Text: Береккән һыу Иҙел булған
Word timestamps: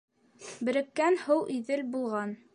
Береккән 0.69 1.21
һыу 1.27 1.47
Иҙел 1.59 1.87
булған 1.97 2.37